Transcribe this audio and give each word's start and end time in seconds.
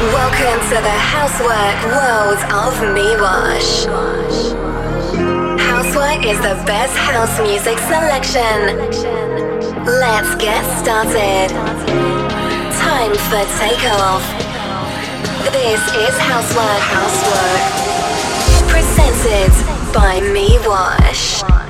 Welcome 0.00 0.66
to 0.70 0.76
the 0.76 0.98
Housework 1.12 1.84
world 1.92 2.38
of 2.56 2.72
Miwash. 2.96 3.84
Housework 5.60 6.24
is 6.24 6.38
the 6.38 6.56
best 6.64 6.96
house 6.96 7.38
music 7.42 7.76
selection. 7.80 8.78
Let's 9.84 10.34
get 10.36 10.64
started. 10.80 11.50
Time 12.80 13.12
for 13.28 13.44
takeoff. 13.60 14.24
This 15.52 15.82
is 15.94 16.16
Housework 16.16 16.80
Housework. 16.96 17.60
Presented 18.70 19.52
by 19.92 20.20
Miwash. 20.32 21.69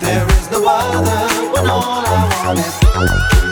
There 0.00 0.26
is 0.26 0.50
no 0.50 0.64
other 0.66 1.50
when 1.52 1.70
all 1.70 2.04
I 2.06 2.44
want 2.44 2.58
is. 2.58 3.47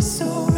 so 0.00 0.57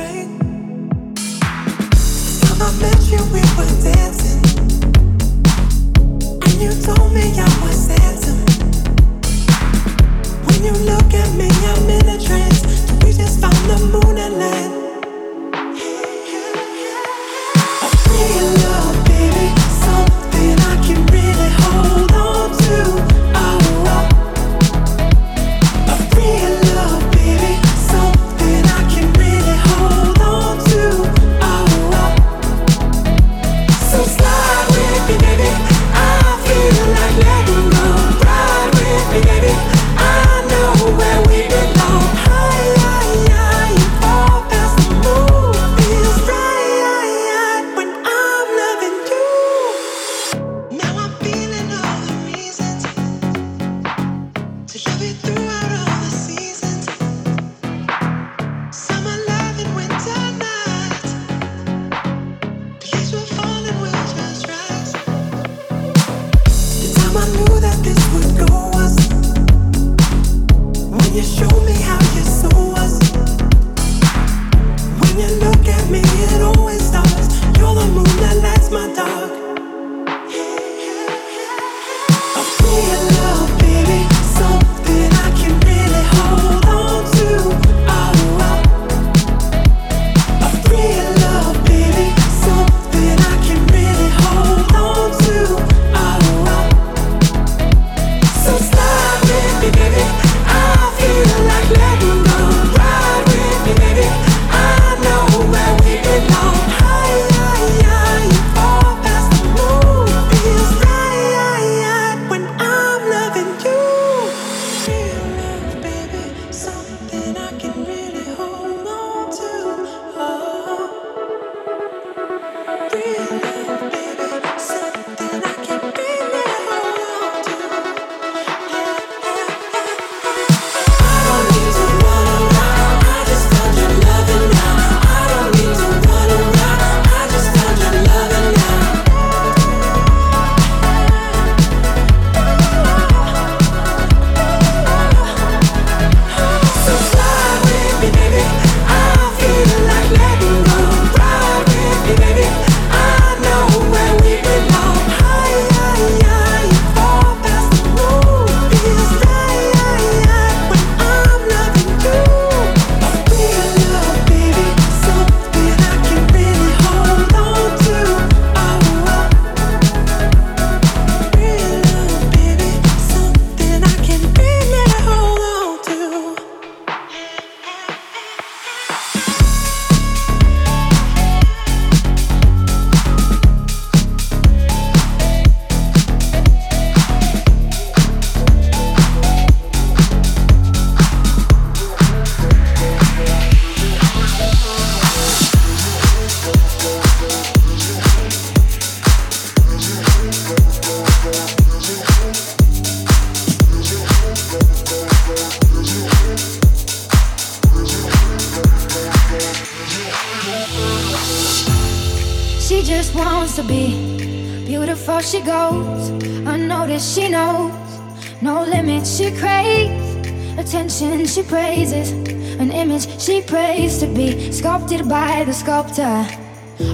An 222.61 222.71
image 222.73 223.07
she 223.21 223.43
prays 223.43 223.99
to 223.99 224.07
be 224.07 224.53
sculpted 224.53 225.09
by 225.09 225.45
the 225.45 225.53
sculptor. 225.53 226.27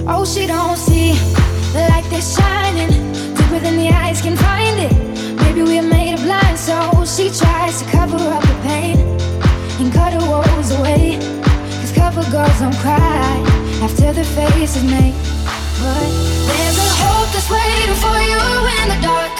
Oh, 0.07 0.25
she 0.25 0.47
don't 0.47 0.77
see 0.77 1.13
the 1.73 1.87
light 1.89 2.05
that's 2.09 2.35
shining 2.37 2.91
deeper 3.35 3.59
than 3.59 3.77
the 3.77 3.89
eyes 3.89 4.21
can 4.21 4.35
find 4.35 4.79
it. 4.79 4.93
Maybe 5.41 5.61
we're 5.63 5.81
made 5.81 6.13
of 6.13 6.23
blind, 6.23 6.57
so 6.57 6.77
she 7.05 7.29
tries 7.29 7.81
to 7.81 7.89
cover 7.89 8.17
up 8.17 8.43
the 8.43 8.59
pain 8.63 8.97
and 9.79 9.93
cut 9.93 10.13
her 10.13 10.25
woes 10.29 10.71
away. 10.71 11.17
Cause 11.79 11.91
cover 11.93 12.23
girls 12.31 12.59
don't 12.59 12.75
cry 12.77 13.43
after 13.81 14.13
the 14.13 14.23
face 14.23 14.75
is 14.75 14.83
made. 14.83 15.15
But 15.79 16.09
there's 16.47 16.77
a 16.77 16.89
hope 17.01 17.29
that's 17.33 17.49
waiting 17.49 17.97
for 18.03 18.17
you 18.31 18.41
in 18.79 18.87
the 18.93 18.99
dark. 19.01 19.35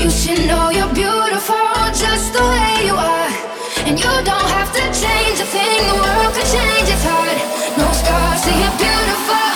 You 0.00 0.10
should 0.10 0.46
know 0.46 0.70
you're 0.70 0.94
beautiful 0.94 1.56
just 1.94 2.32
the 2.32 2.42
way 2.42 2.86
you 2.86 2.94
are. 2.94 3.51
And 3.84 3.98
you 3.98 4.04
don't 4.04 4.48
have 4.56 4.72
to 4.72 4.80
change 4.94 5.40
a 5.40 5.44
thing, 5.44 5.78
the 5.88 5.94
world 5.94 6.34
could 6.34 6.46
change 6.46 6.88
its 6.88 7.04
heart. 7.04 7.38
No 7.76 7.90
scars, 7.92 8.44
so 8.44 8.50
you're 8.50 8.78
beautiful. 8.78 9.51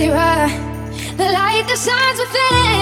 Clearer. 0.00 0.48
The 1.18 1.28
light 1.30 1.64
that 1.68 1.78
shines 1.84 2.18
within. 2.18 2.79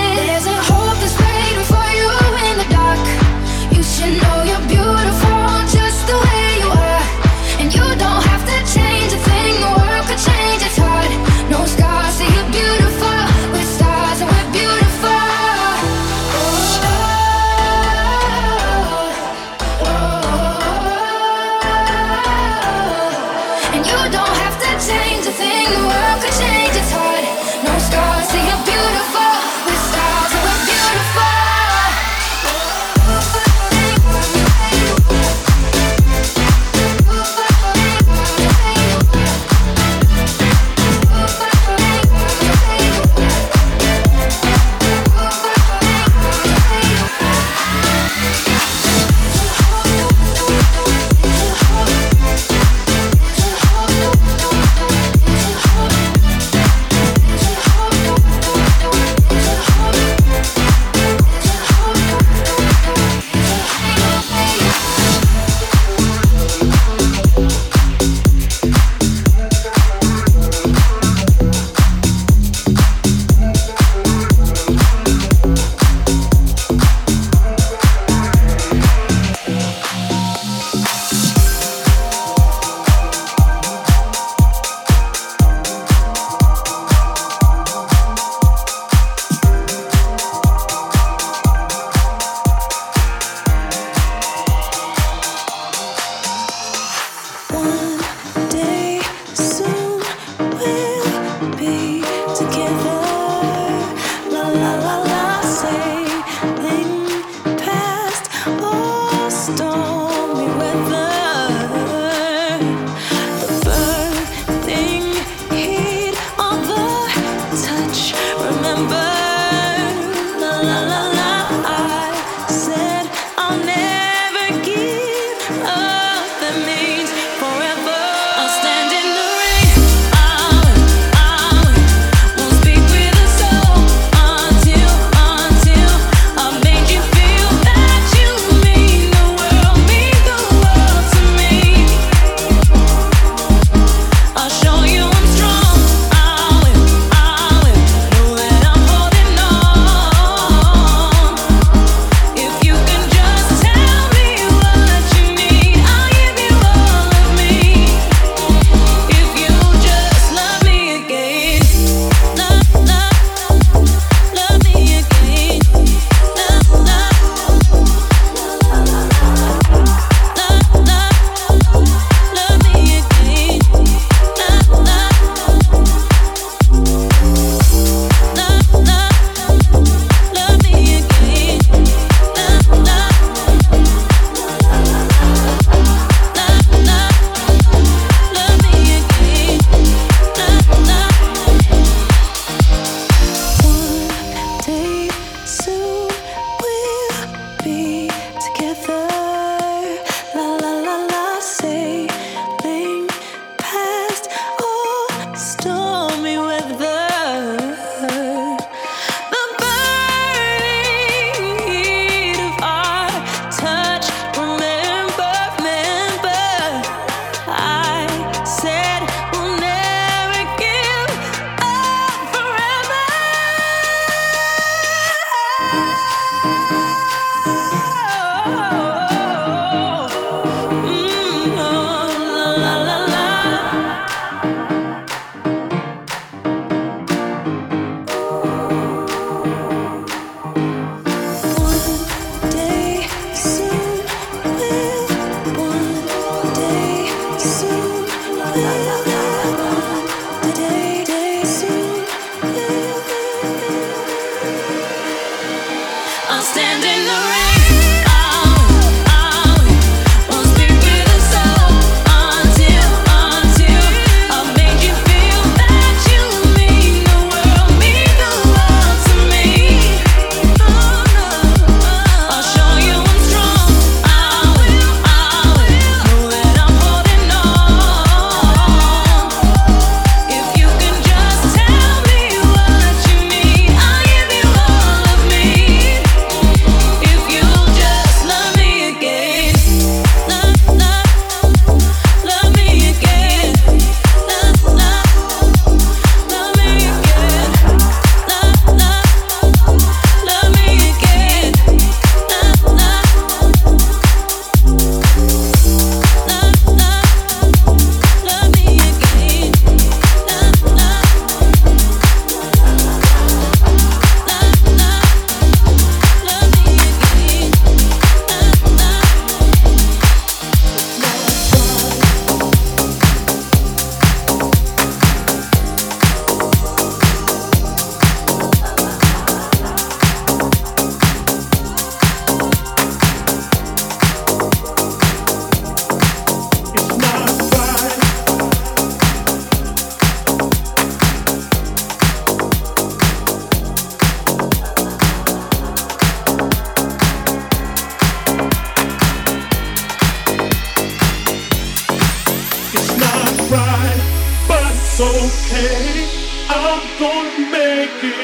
It's 355.01 355.53
okay. 355.53 356.09
I'm 356.49 356.83
gonna 356.99 357.53
make 357.53 358.03
it 358.03 358.19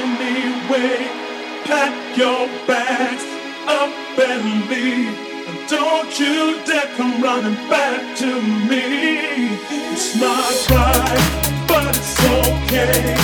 anyway. 0.00 1.10
Pack 1.64 2.16
your 2.16 2.48
bags 2.66 3.24
up 3.68 3.92
and 4.18 4.66
leave. 4.70 5.12
And 5.46 5.68
don't 5.68 6.18
you 6.18 6.58
dare 6.64 6.88
come 6.96 7.20
running 7.20 7.56
back 7.68 8.16
to 8.16 8.40
me. 8.40 9.60
It's 9.92 10.16
not 10.16 10.70
right, 10.70 11.64
but 11.68 11.94
it's 11.94 12.18
okay. 12.24 13.14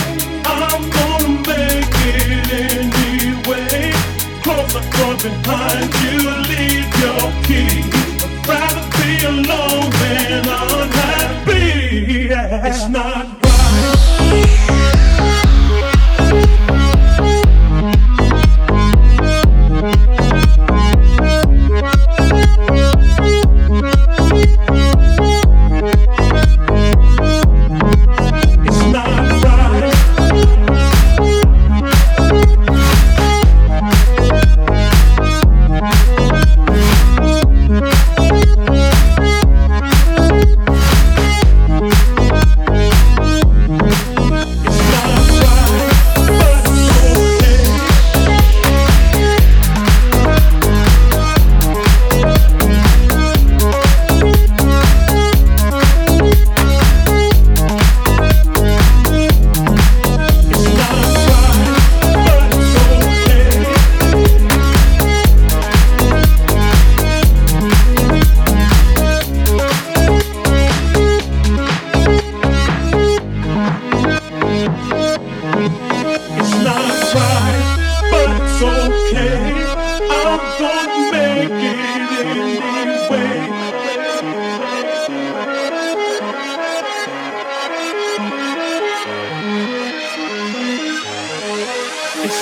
I'm 0.45 0.91
gonna 0.91 1.49
make 1.49 1.97
it 2.13 2.53
anyway. 2.77 3.93
Close 4.45 4.71
the 4.75 4.85
door 4.93 5.17
behind 5.17 5.89
you, 6.05 6.19
leave 6.53 6.93
your 7.01 7.25
key. 7.49 7.89
I'd 8.21 8.47
rather 8.47 8.85
be 9.01 9.25
alone 9.25 9.91
than 10.03 10.45
unhappy. 10.47 11.52
It's 12.31 12.89
not 12.89 13.42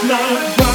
not 0.04 0.69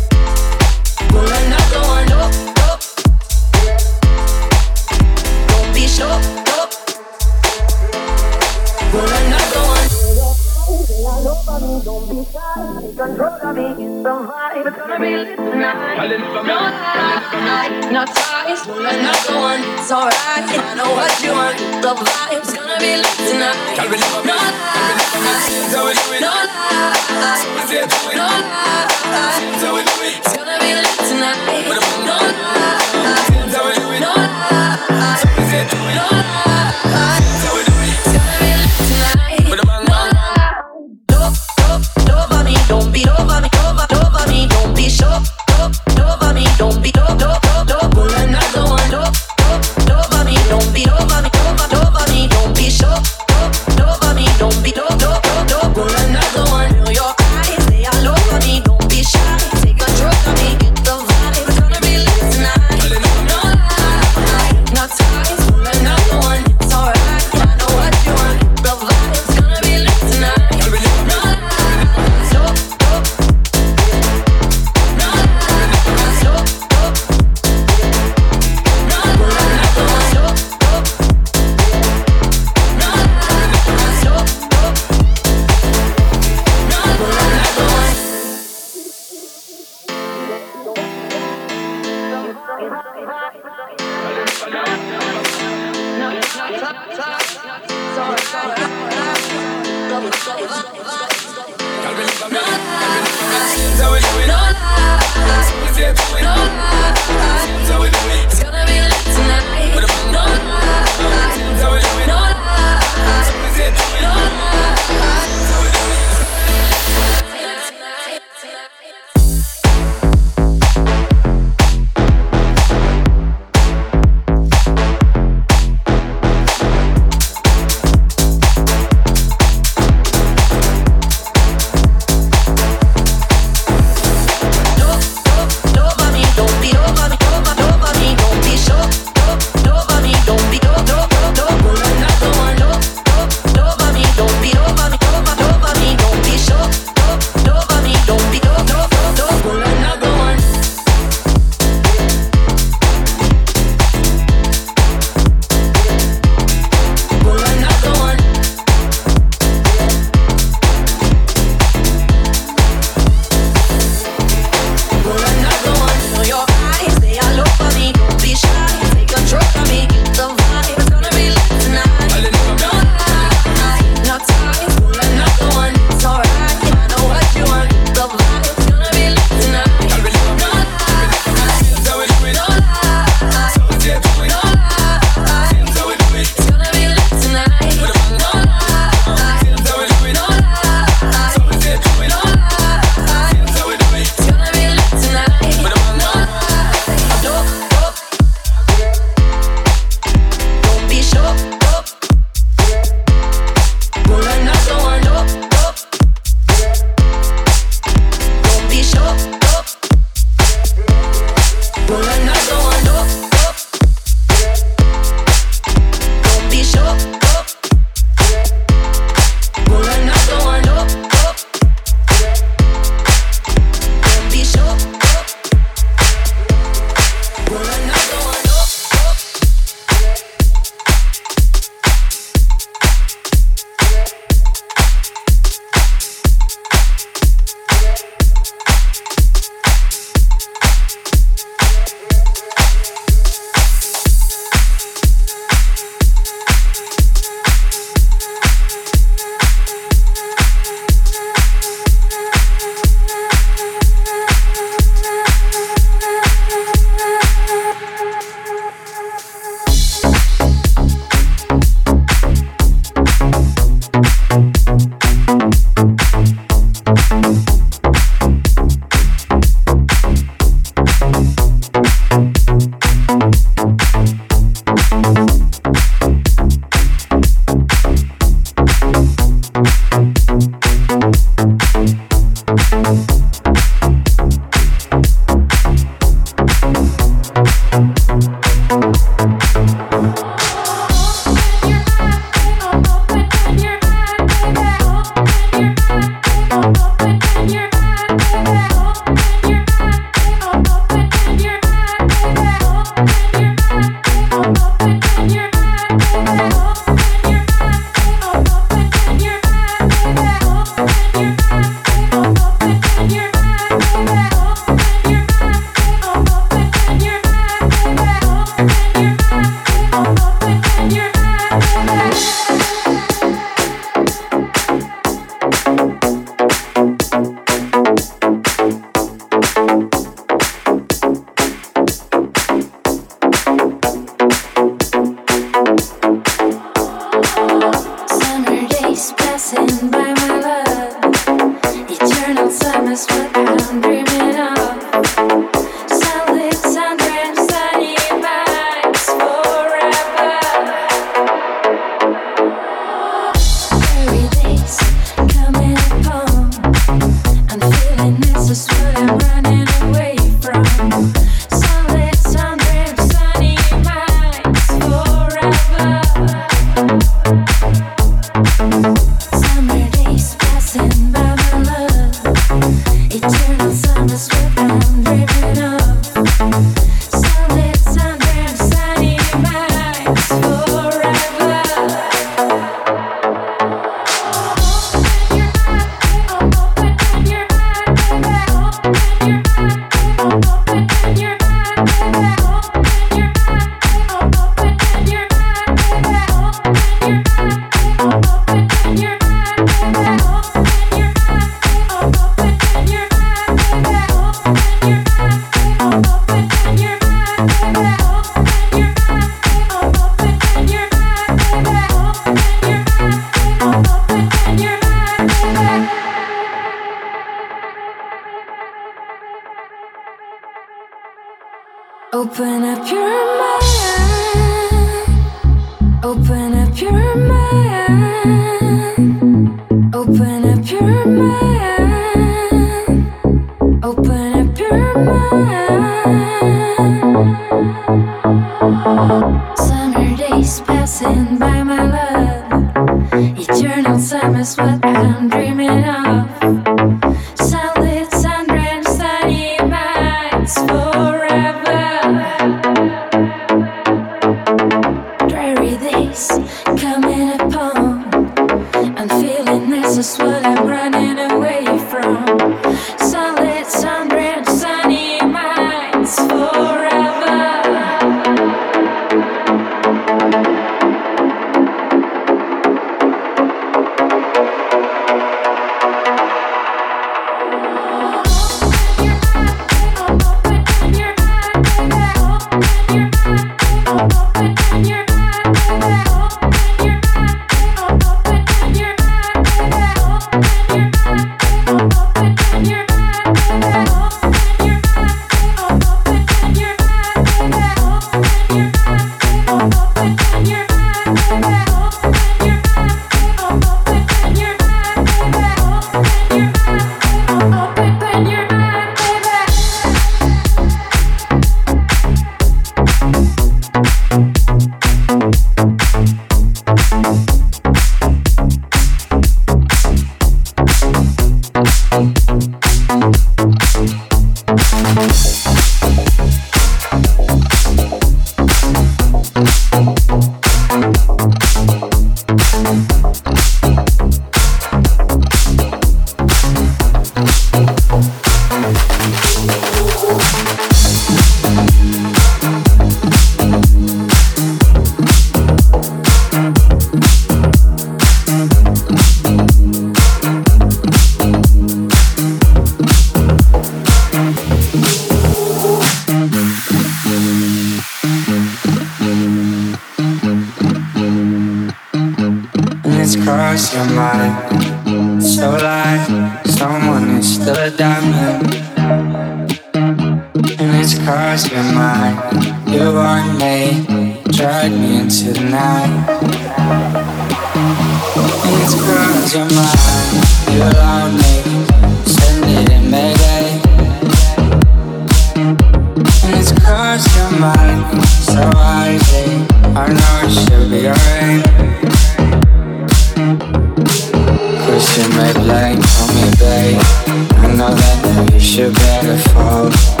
drag 599.01 599.97
me 599.97 600.00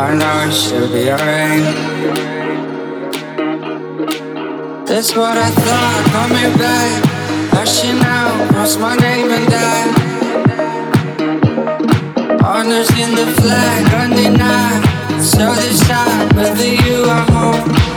I 0.00 0.14
know 0.14 0.48
it 0.48 0.52
should 0.54 0.90
be 0.92 1.10
alright. 1.10 1.60
That's 4.86 5.14
what 5.14 5.36
I 5.36 5.50
thought, 5.50 6.02
call 6.12 6.28
me 6.36 6.44
back. 6.56 7.52
Rushing 7.52 8.00
out, 8.00 8.48
cross 8.48 8.78
my 8.78 8.96
name 8.96 9.30
and 9.30 9.46
die. 9.50 9.88
Honors 12.42 12.90
in 12.98 13.14
the 13.14 13.26
flag, 13.42 13.92
undenied. 13.92 14.82
So 15.22 15.52
this 15.52 15.80
time, 15.86 16.34
whether 16.34 16.64
you 16.64 17.04
are 17.04 17.26
home. 17.32 17.89